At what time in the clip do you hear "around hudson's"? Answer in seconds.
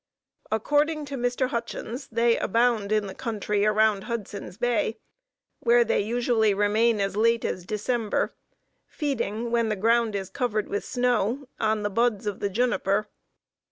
3.67-4.57